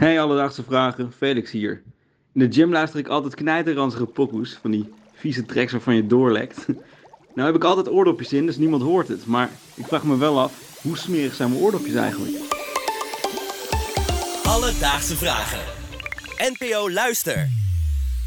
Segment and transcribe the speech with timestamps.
[0.00, 1.82] Hey alledaagse vragen, Felix hier.
[2.32, 6.66] In de gym luister ik altijd knijterranzige pokoes, van die vieze tracks waarvan je doorlekt.
[7.34, 9.26] Nou heb ik altijd oordopjes in, dus niemand hoort het.
[9.26, 10.52] Maar ik vraag me wel af,
[10.82, 12.36] hoe smerig zijn mijn oordopjes eigenlijk?
[14.42, 15.58] Alledaagse vragen.
[16.36, 17.48] NPO Luister.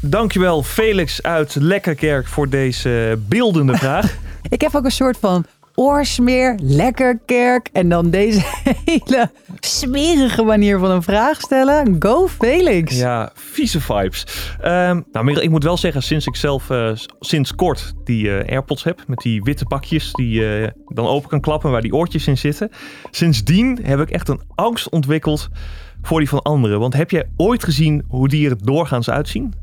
[0.00, 4.16] Dankjewel Felix uit Lekkerkerk voor deze beeldende vraag.
[4.48, 8.42] Ik heb ook een soort van oorsmeer, lekker kerk en dan deze
[8.84, 9.30] hele
[9.60, 11.96] smerige manier van een vraag stellen.
[11.98, 12.98] Go Felix!
[12.98, 14.26] Ja, vieze vibes.
[14.60, 18.52] Ehm, nou Merel, ik moet wel zeggen, sinds ik zelf eh, sinds kort die eh,
[18.52, 22.26] AirPods heb, met die witte pakjes die je dan open kan klappen waar die oortjes
[22.26, 22.70] in zitten.
[23.10, 25.48] Sindsdien heb ik echt een angst ontwikkeld
[26.02, 26.80] voor die van anderen.
[26.80, 29.54] Want heb jij ooit gezien hoe die er doorgaans uitzien?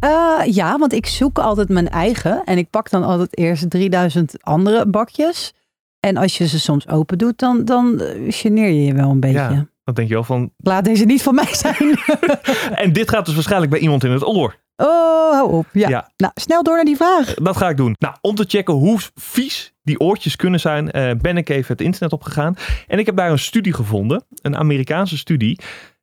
[0.00, 4.34] Eh, ja, want ik zoek altijd mijn eigen en ik pak dan altijd eerst 3000
[4.40, 5.54] andere bakjes.
[6.00, 9.20] En als je ze soms open doet, dan, dan eh, geneer je je wel een
[9.20, 9.38] beetje.
[9.38, 9.68] Ja.
[9.84, 11.98] Dan denk je wel van, Laat deze niet van mij zijn.
[12.82, 14.56] en dit gaat dus waarschijnlijk bij iemand in het oor.
[14.76, 15.66] oh, hou op.
[15.72, 15.88] Ja.
[15.88, 16.10] Ja.
[16.16, 17.34] Nou, snel door naar die vraag.
[17.34, 17.96] Dat ga ik doen.
[17.98, 21.80] Nou, om te checken hoe vies die oortjes kunnen zijn, eh, ben ik even het
[21.80, 22.54] internet opgegaan.
[22.86, 25.60] En ik heb daar een studie gevonden, een Amerikaanse studie.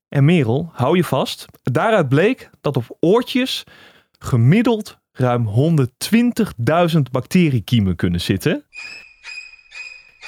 [0.09, 1.45] En Merel, hou je vast.
[1.63, 3.63] Daaruit bleek dat op oortjes
[4.19, 5.47] gemiddeld ruim
[6.93, 8.65] 120.000 bacteriekiemen kunnen zitten.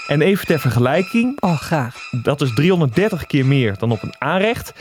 [0.09, 1.95] En even ter vergelijking, Oh, graag.
[2.23, 4.73] dat is 330 keer meer dan op een aanrecht.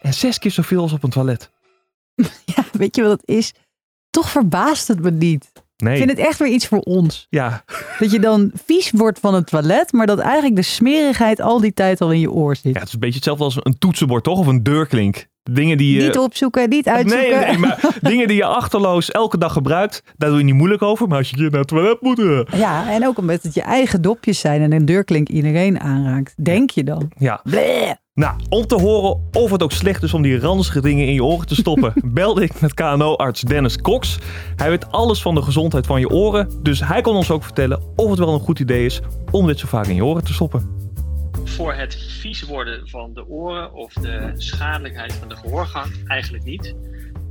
[0.00, 1.50] En zes keer zoveel als op een toilet.
[2.44, 3.52] Ja, weet je wat het is?
[4.10, 5.52] Toch verbaast het me niet.
[5.76, 5.92] Nee.
[5.92, 7.26] Ik vind het echt weer iets voor ons.
[7.30, 7.64] Ja,
[7.98, 11.72] Dat je dan vies wordt van het toilet, maar dat eigenlijk de smerigheid al die
[11.72, 12.72] tijd al in je oor zit.
[12.74, 14.38] Ja, het is een beetje hetzelfde als een toetsenbord, toch?
[14.38, 15.26] Of een deurklink.
[15.50, 16.06] Dingen die je...
[16.06, 17.30] Niet opzoeken, niet uitzoeken.
[17.30, 20.82] Nee, nee, maar dingen die je achterloos elke dag gebruikt, daar doe je niet moeilijk
[20.82, 21.08] over.
[21.08, 22.18] Maar als je een keer naar het toilet moet...
[22.18, 26.34] eh, Ja, en ook omdat het je eigen dopjes zijn en een deurklink iedereen aanraakt.
[26.44, 27.10] Denk je dan?
[27.18, 27.40] Ja.
[27.44, 27.90] Bleh.
[28.14, 31.24] Nou, om te horen of het ook slecht is om die ranzige dingen in je
[31.24, 34.18] oren te stoppen, belde ik met KNO-arts Dennis Cox.
[34.56, 37.80] Hij weet alles van de gezondheid van je oren, dus hij kon ons ook vertellen
[37.96, 40.32] of het wel een goed idee is om dit zo vaak in je oren te
[40.32, 40.75] stoppen.
[41.48, 46.74] Voor het vies worden van de oren of de schadelijkheid van de gehoorgang eigenlijk niet.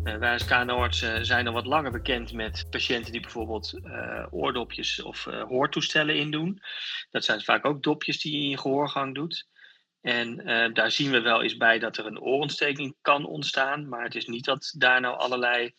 [0.04, 5.02] Eh, wij als KNO-artsen zijn al wat langer bekend met patiënten die bijvoorbeeld eh, oordopjes
[5.02, 6.62] of eh, hoortoestellen indoen.
[7.12, 9.48] Dat zijn vaak ook dopjes die je in je gehoorgang doet.
[10.06, 14.04] En eh, daar zien we wel eens bij dat er een oorontsteking kan ontstaan, maar
[14.04, 15.74] het is niet dat daar nou allerlei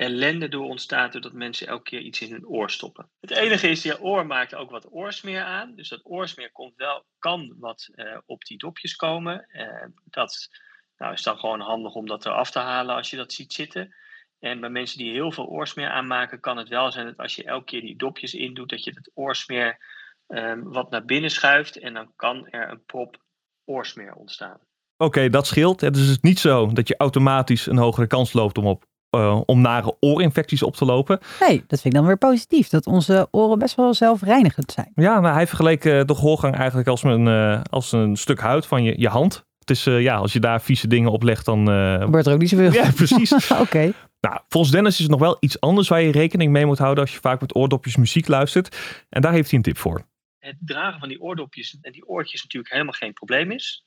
[0.00, 3.10] ellende door ontstaat doordat mensen elke keer iets in hun oor stoppen.
[3.20, 5.74] Het enige is, je oor maakt ook wat oorsmeer aan.
[5.74, 9.46] Dus dat oorsmeer komt wel, kan wat eh, op die dopjes komen.
[9.48, 10.48] Eh, dat
[10.96, 13.94] nou, is dan gewoon handig om dat eraf te halen als je dat ziet zitten.
[14.38, 17.44] En bij mensen die heel veel oorsmeer aanmaken, kan het wel zijn dat als je
[17.44, 19.78] elke keer die dopjes indoet, dat je het oorsmeer
[20.26, 21.76] ehm, wat naar binnen schuift.
[21.76, 23.22] En dan kan er een prop
[23.64, 24.60] oorsmeer ontstaan.
[24.96, 25.80] Oké, dat scheelt.
[25.80, 29.40] Het is dus niet zo dat je automatisch een hogere kans loopt om, op, eh,
[29.46, 31.18] om nare oorinfecties op te lopen.
[31.40, 32.68] Nee, dat vind ik dan weer positief.
[32.68, 34.92] Dat onze oren best wel zelfreinigend zijn.
[34.94, 38.66] Ja, maar hij vergeleek eh, de gehoorgang eigenlijk als een, eh, als een stuk huid
[38.66, 39.48] van je, je hand.
[39.58, 41.70] Het is, eh, ja, als je daar vieze dingen op legt, dan...
[41.70, 42.72] eh, Gebeurt er ook niet zoveel.
[42.72, 43.32] ja, precies.
[43.60, 43.92] Oké.
[44.20, 47.04] Nou, volgens Dennis is het nog wel iets anders waar je rekening mee moet houden
[47.04, 48.76] als je vaak met oordopjes muziek luistert.
[49.08, 50.02] En daar heeft hij een tip voor.
[50.38, 53.84] het dragen van die oordopjes en die oortjes natuurlijk helemaal geen probleem is.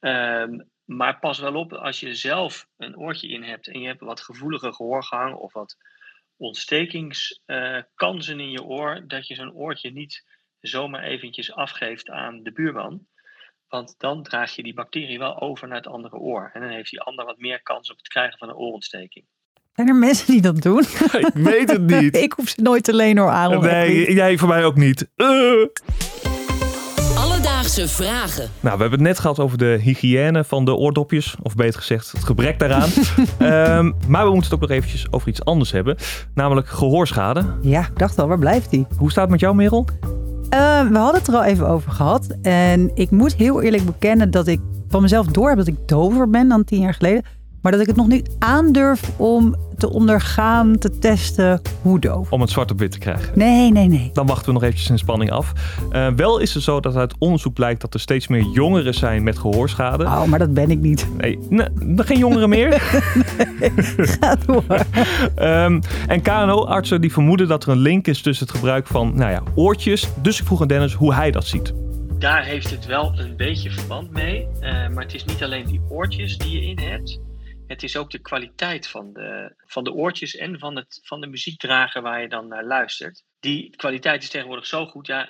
[0.00, 0.48] Ehm,
[0.90, 4.20] maar pas wel op als je zelf een oortje in hebt en je hebt wat
[4.20, 5.76] gevoelige gehoorgang of wat
[6.36, 10.24] ontstekingskansen in je oor, dat je zo'n oortje niet
[10.60, 13.06] zomaar eventjes afgeeft aan de buurman.
[13.68, 16.50] Want dan draag je die bacterie wel over naar het andere oor.
[16.52, 19.24] En dan heeft die ander wat meer kans op het krijgen van een oorontsteking.
[19.72, 20.82] Zijn er mensen die dat doen?
[21.12, 22.16] Ik weet het niet.
[22.26, 23.60] ik hoef ze nooit alleen hoor, niet.
[23.60, 25.10] Nee, jij voor mij ook niet.
[25.16, 25.64] Eh.
[27.70, 28.50] Alledaagse vragen.
[28.60, 31.36] Nou, we hebben het net gehad over de hygiëne van de oordopjes.
[31.42, 32.88] Of beter gezegd, het gebrek daaraan.
[33.38, 35.96] Ehm, maar we moeten het ook nog eventjes over iets anders hebben.
[36.34, 37.44] Namelijk gehoorschade.
[37.62, 38.86] Ja, ik dacht al, waar blijft die?
[38.96, 39.86] Hoe staat het met jou, Merel?
[40.48, 42.36] Eh, we hadden het er al even over gehad.
[42.42, 46.30] En ik moet heel eerlijk bekennen dat ik van mezelf door heb dat ik dover
[46.30, 47.24] ben dan tien jaar geleden.
[47.62, 52.32] Maar dat ik het nog niet aandurf om te ondergaan, te testen hoe doof.
[52.32, 53.32] Om het zwart op wit te krijgen.
[53.38, 54.10] Nee, nee, nee.
[54.12, 55.52] Dan wachten we nog eventjes in spanning af.
[55.90, 59.22] Eh, wel is het zo dat uit onderzoek blijkt dat er steeds meer jongeren zijn
[59.22, 60.04] met gehoorschade.
[60.04, 61.06] Oh, maar dat ben ik niet.
[61.18, 61.66] Nee, nee,
[61.96, 62.80] geen jongeren meer.
[64.20, 64.64] Ga door.
[65.34, 69.30] Ehm, en KNO-artsen die vermoeden dat er een link is tussen het gebruik van nou
[69.30, 70.08] ja, oortjes.
[70.22, 71.72] Dus ik vroeg aan Dennis hoe hij dat ziet.
[72.18, 74.46] Daar heeft het wel een beetje verband mee.
[74.60, 77.20] eh, maar het is niet alleen die oortjes die je in hebt.
[77.70, 81.26] Het is ook de kwaliteit van de, van de oortjes en van, het, van de
[81.26, 83.24] muziekdrager waar je dan naar luistert.
[83.40, 85.06] Die kwaliteit is tegenwoordig zo goed.
[85.06, 85.28] Ja,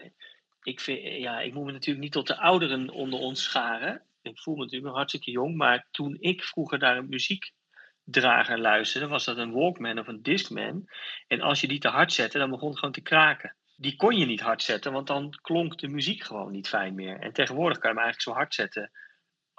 [0.63, 4.03] ik, vind, ja, ik moet me natuurlijk niet tot de ouderen onder ons scharen.
[4.23, 9.07] ik voel me natuurlijk nog hartstikke jong, maar toen ik vroeger naar een muziekdrager luisterde,
[9.07, 10.89] was dat een Walkman of een Discman.
[11.27, 13.57] En als je die te hard zette, dan begon het gewoon te kraken.
[13.77, 17.19] Die kon je niet hard zetten, want dan klonk de muziek gewoon niet fijn meer.
[17.19, 18.91] En tegenwoordig kan je hem eigenlijk zo hard zetten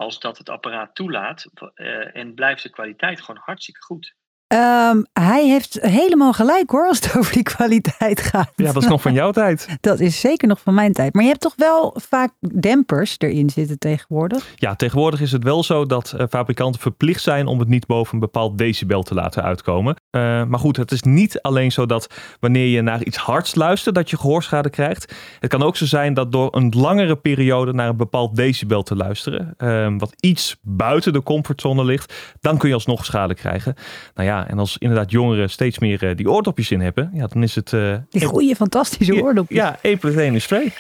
[0.01, 1.45] als dat het apparaat toelaat.
[1.75, 4.15] Uh, en blijft de kwaliteit gewoon hartstikke goed.
[4.53, 8.51] Um, hij heeft helemaal gelijk hoor, als het over die kwaliteit gaat.
[8.56, 9.68] Ja, dat is nog van jouw tijd.
[9.81, 11.13] Dat is zeker nog van mijn tijd.
[11.13, 12.31] Maar je hebt toch wel vaak
[12.62, 14.53] dempers erin zitten tegenwoordig?
[14.56, 18.13] Ja, tegenwoordig is het wel zo dat uh, fabrikanten verplicht zijn om het niet boven
[18.13, 19.95] een bepaald decibel te laten uitkomen.
[20.12, 23.95] Uh, maar goed, het is niet alleen zo dat wanneer je naar iets hards luistert,
[23.95, 25.15] dat je gehoorschade krijgt.
[25.39, 28.95] Het kan ook zo zijn dat door een langere periode naar een bepaald decibel te
[28.95, 33.75] luisteren, uh, wat iets buiten de comfortzone ligt, dan kun je alsnog schade krijgen.
[34.13, 37.43] Nou ja, en als inderdaad jongeren steeds meer uh, die oordopjes in hebben, ja, dan
[37.43, 37.71] is het...
[37.71, 39.57] Uh, die goede, fantastische oordopjes.
[39.57, 40.73] Ja, 1 plus 1 is 2.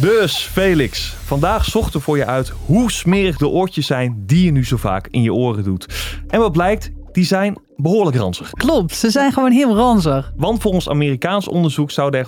[0.00, 4.50] Dus Felix, vandaag zochten we voor je uit hoe smerig de oortjes zijn die je
[4.50, 5.86] nu zo vaak in je oren doet.
[6.28, 8.50] En wat blijkt, die zijn behoorlijk ranzig.
[8.50, 10.32] Klopt, ze zijn gewoon heel ranzig.
[10.36, 12.26] Want volgens Amerikaans onderzoek zouden er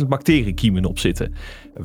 [0.00, 1.34] 120.000 bacteriekiemen op zitten.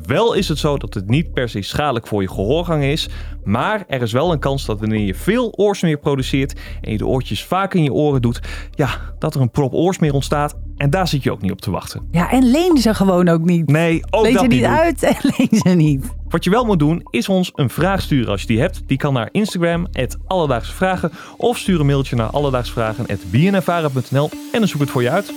[0.06, 3.08] Wel is het zo dat het niet per se schadelijk voor je gehoorgang is,
[3.44, 7.06] maar er is wel een kans dat wanneer je veel oorsmeer produceert en je de
[7.06, 8.40] oortjes vaak in je oren doet,
[8.70, 11.70] ja, dat er een prop oorsmeer ontstaat en daar zit je ook niet op te
[11.70, 12.08] wachten.
[12.10, 13.66] Ja, en leen ze gewoon ook niet.
[13.66, 14.70] Nee, ook leen dat ze niet doen.
[14.70, 16.14] uit en leen ze niet.
[16.28, 18.82] Wat je wel moet doen, is ons een vraag sturen als je die hebt.
[18.86, 19.86] Die kan naar Instagram,
[20.26, 21.10] Alledaagse Vragen.
[21.36, 25.32] Of stuur een mailtje naar alledaagsvragen.bnnvara.nl en dan zoek het voor je uit.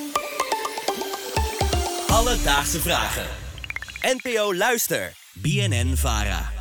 [2.08, 3.26] Alledaagse Vragen.
[4.02, 5.14] NPO Luister.
[5.34, 6.57] BNN Vara.